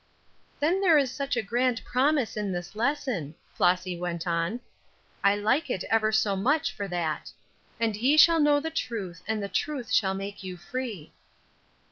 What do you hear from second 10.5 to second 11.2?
free.'"